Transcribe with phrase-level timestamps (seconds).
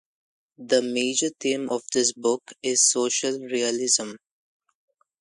[0.57, 4.13] The major theme of this book is social realism.